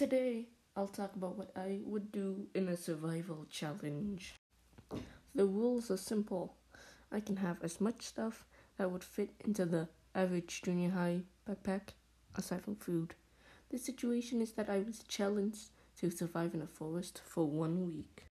[0.00, 0.46] Today,
[0.76, 4.34] I'll talk about what I would do in a survival challenge.
[5.34, 6.54] The rules are simple.
[7.12, 8.46] I can have as much stuff
[8.78, 11.90] that would fit into the average junior high backpack
[12.34, 13.14] aside from food.
[13.68, 15.68] The situation is that I was challenged
[15.98, 18.24] to survive in a forest for one week.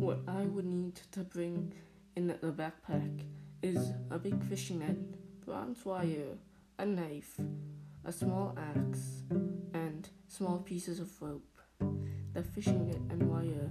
[0.00, 1.74] What I would need to bring
[2.16, 3.22] in the backpack
[3.62, 4.96] is a big fishing net,
[5.44, 6.36] bronze wire,
[6.78, 7.38] a knife,
[8.04, 9.22] a small axe,
[9.74, 11.58] and small pieces of rope.
[12.32, 13.70] The fishing net and wire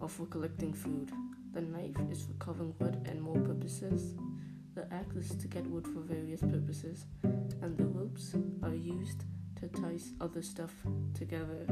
[0.00, 1.10] are for collecting food.
[1.52, 4.14] The knife is for carving wood and more purposes.
[4.74, 9.24] The axe is to get wood for various purposes, and the ropes are used
[9.60, 10.72] to tie other stuff
[11.14, 11.66] together.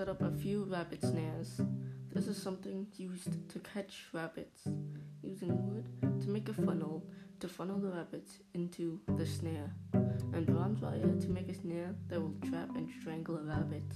[0.00, 1.60] Set up a few rabbit snares.
[2.10, 4.66] This is something used to catch rabbits,
[5.22, 5.90] using wood
[6.22, 7.04] to make a funnel
[7.38, 12.18] to funnel the rabbits into the snare, and bronze wire to make a snare that
[12.18, 13.92] will trap and strangle a rabbit.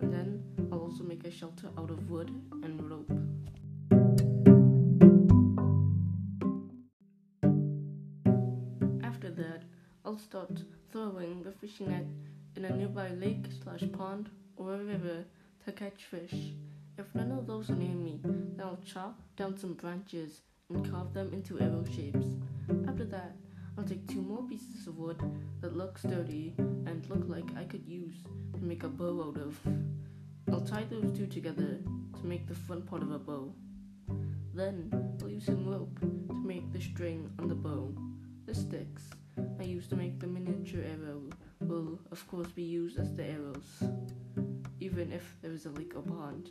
[0.00, 2.30] And then I'll also make a shelter out of wood
[2.62, 3.10] and rope.
[9.02, 9.64] After that,
[10.04, 12.06] I'll start throwing the fishing net
[12.54, 14.30] in a nearby lake slash pond
[14.60, 15.24] or a river
[15.64, 16.52] to catch fish.
[16.98, 21.14] If none of those are near me, then I'll chop down some branches and carve
[21.14, 22.26] them into arrow shapes.
[22.86, 23.36] After that,
[23.78, 25.18] I'll take two more pieces of wood
[25.62, 28.16] that look sturdy and look like I could use
[28.54, 29.58] to make a bow out of.
[30.52, 31.78] I'll tie those two together
[32.20, 33.54] to make the front part of a bow.
[34.52, 34.90] Then
[35.22, 37.94] I'll use some rope to make the string on the bow.
[38.44, 39.04] The sticks
[39.58, 41.22] I use to make the miniature arrow
[41.60, 43.90] will, of course, be used as the arrows.
[44.80, 46.50] Even if there is a lake or pond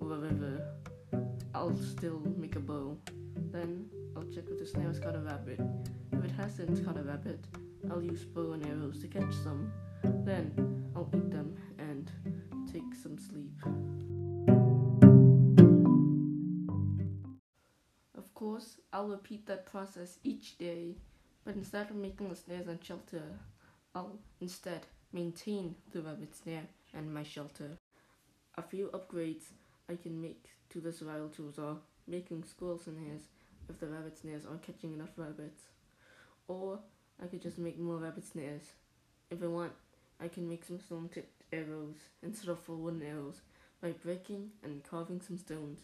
[0.00, 0.66] or a river,
[1.54, 2.96] I'll still make a bow.
[3.50, 5.60] Then I'll check if the snare has caught a rabbit.
[6.12, 7.44] If it hasn't caught a rabbit,
[7.90, 9.72] I'll use bow and arrows to catch some.
[10.02, 10.52] Then
[10.94, 12.10] I'll eat them and
[12.72, 13.52] take some sleep.
[18.16, 20.96] Of course, I'll repeat that process each day,
[21.44, 23.22] but instead of making the snares and shelter,
[23.94, 27.78] I'll instead maintain the rabbit snare and my shelter.
[28.56, 29.44] A few upgrades
[29.88, 31.76] I can make to the survival tools are
[32.06, 33.22] making squirrels squirrel snares
[33.68, 35.62] if the rabbit snares aren't catching enough rabbits.
[36.46, 36.80] Or
[37.22, 38.72] I could just make more rabbit snares.
[39.30, 39.72] If I want,
[40.20, 43.40] I can make some stone tipped arrows instead of full wooden arrows
[43.80, 45.80] by breaking and carving some stones.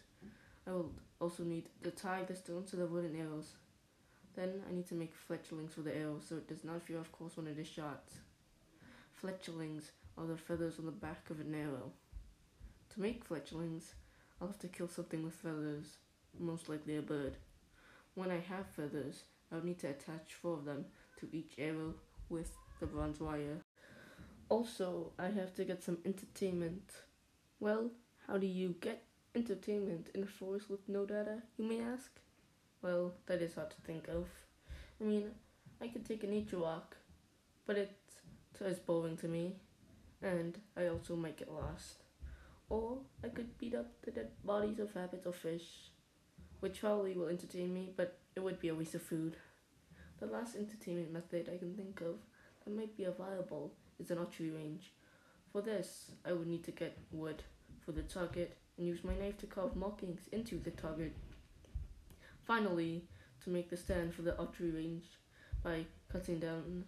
[0.67, 3.53] I will also need to tie the stones to the wooden arrows.
[4.35, 7.13] Then I need to make fletchlings for the arrows so it does not veer off
[7.13, 8.03] course when it is shot.
[9.15, 11.93] Fletchlings are the feathers on the back of an arrow.
[12.91, 13.95] To make fletchlings,
[14.41, 15.97] I'll have to kill something with feathers,
[16.39, 17.37] most likely a bird.
[18.15, 20.85] When I have feathers, I'll need to attach four of them
[21.21, 21.95] to each arrow
[22.29, 23.63] with the bronze wire.
[24.49, 26.91] Also, I have to get some entertainment.
[27.61, 27.91] Well,
[28.27, 29.05] how do you get
[29.35, 32.11] entertainment in a forest with no data, you may ask?
[32.83, 34.27] Well, that is hard to think of.
[35.01, 35.31] I mean,
[35.81, 36.97] I could take a nature walk,
[37.67, 37.77] but
[38.61, 39.57] it's boring to me,
[40.23, 42.05] and I also might get lost.
[42.69, 45.91] Or I could beat up the dead bodies of rabbits or fish,
[46.61, 49.37] which probably will entertain me, but it would be a waste of food.
[50.21, 52.17] The last entertainment method I can think of
[52.65, 54.93] that might be viable is an archery range.
[55.53, 57.43] For this, I would need to get wood
[57.85, 61.15] for the target and use my knife to carve markings into the target.
[62.47, 63.05] Finally,
[63.43, 65.05] to make the stand for the archery range
[65.63, 66.85] by cutting down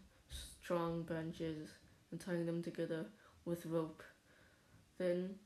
[0.66, 1.68] strong branches
[2.10, 3.06] and tying them together
[3.44, 4.02] with rope.
[4.98, 5.36] Then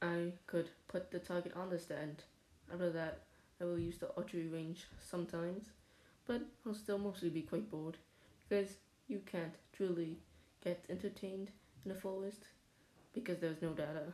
[0.00, 2.22] I could put the target on the stand.
[2.72, 3.20] After that,
[3.60, 5.64] I will use the archery range sometimes,
[6.26, 7.98] but I'll still mostly be quite bored
[8.48, 8.76] because
[9.08, 10.16] you can't truly
[10.64, 11.50] get entertained
[11.84, 12.46] in a forest
[13.12, 14.04] because there's no data.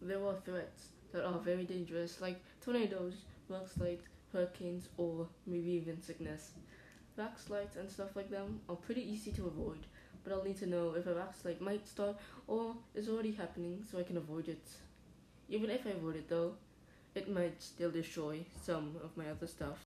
[0.00, 6.52] There are threats that are very dangerous, like tornadoes, mudslides, hurricanes, or maybe even sickness.
[7.18, 9.86] Rock slides and stuff like them are pretty easy to avoid,
[10.22, 12.16] but I'll need to know if a rock slide might start
[12.46, 14.64] or is already happening so I can avoid it.
[15.48, 16.52] Even if I avoid it though,
[17.16, 19.84] it might still destroy some of my other stuff.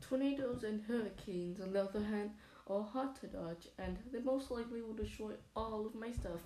[0.00, 2.30] Tornadoes and hurricanes, on the other hand,
[2.66, 6.40] are hard to dodge and they most likely will destroy all of my stuff.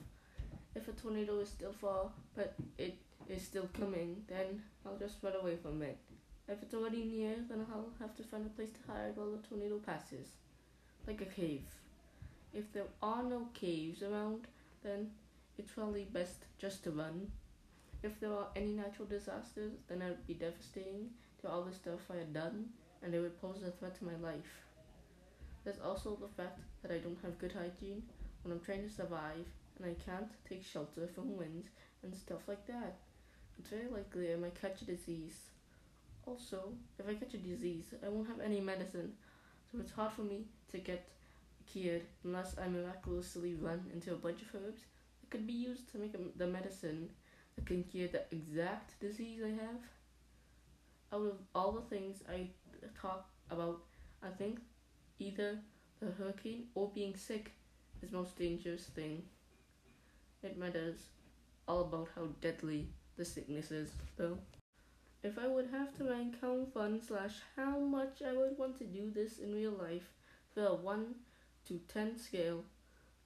[0.75, 2.99] If a tornado is still far, but it
[3.29, 5.99] is still coming, then I'll just run away from it.
[6.49, 9.39] If it's already near, then I'll have to find a place to hide while the
[9.49, 10.29] tornado passes.
[11.07, 11.65] Like a cave.
[12.55, 14.47] If there are no caves around,
[14.83, 15.11] then
[15.59, 17.33] it's probably best just to run.
[18.03, 21.11] If there are any natural disasters, then it would be devastating
[21.41, 22.67] to all the stuff I had done,
[23.03, 24.63] and it would pose a threat to my life.
[25.65, 28.05] There's also the fact that I don't have good hygiene
[28.43, 29.47] when I'm trying to survive,
[29.79, 31.69] and I can't take shelter from winds
[32.05, 32.97] and stuff like that.
[33.59, 35.51] It's very likely I might catch a disease.
[36.27, 39.13] Also, if I catch a disease, I won't have any medicine,
[39.71, 41.09] so it's hard for me to get
[41.71, 44.83] cured unless I miraculously run into a bunch of herbs
[45.21, 47.11] that could be used to make the medicine
[47.55, 49.81] that can cure the exact disease I have.
[51.13, 52.49] Out of all the things I
[53.01, 53.83] talk about,
[54.23, 54.59] I think
[55.21, 55.59] either
[56.01, 57.53] the hurricane or being sick
[58.03, 59.23] is the most dangerous thing.
[60.43, 60.99] It matters
[61.69, 64.39] all about how deadly the sickness is, though.
[65.23, 68.85] If I would have to rank how fun slash how much I would want to
[68.85, 70.11] do this in real life
[70.55, 71.15] for a 1
[71.69, 72.65] to 10 scale,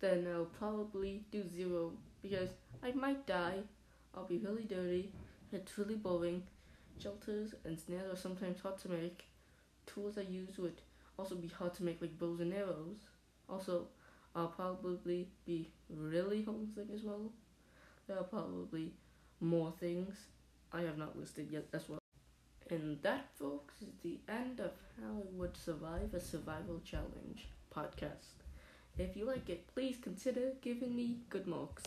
[0.00, 1.92] then I'll probably do 0
[2.22, 2.50] because
[2.82, 3.60] I might die,
[4.14, 5.12] I'll be really dirty,
[5.52, 6.42] it's really boring,
[6.98, 9.24] shelters and snares are sometimes hard to make,
[9.86, 10.80] tools I use would
[11.18, 12.98] also be hard to make like bows and arrows.
[13.48, 13.88] Also,
[14.34, 17.30] I'll probably be really homesick as well.
[18.06, 18.92] There are probably
[19.40, 20.16] more things
[20.72, 21.98] I have not listed yet as well.
[22.70, 28.44] And that, folks, is the end of how I would survive a survival challenge podcast.
[28.98, 31.84] If you like it, please consider giving me good marks.